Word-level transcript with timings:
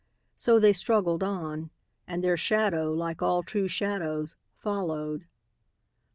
So 0.35 0.57
they 0.59 0.73
struggled 0.73 1.21
on. 1.21 1.69
And 2.07 2.23
their 2.23 2.35
shadow, 2.35 2.91
like 2.91 3.21
all 3.21 3.43
true 3.43 3.67
shadows, 3.67 4.35
followed. 4.57 5.27